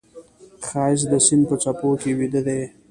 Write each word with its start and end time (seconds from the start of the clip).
ښایست 0.67 1.05
د 1.11 1.13
سیند 1.25 1.43
په 1.49 1.55
څپو 1.63 1.89
کې 2.01 2.11
ویده 2.19 2.41
دی 2.47 2.61